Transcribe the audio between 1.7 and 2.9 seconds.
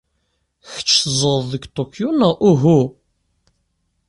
Tokyo, neɣ uhu?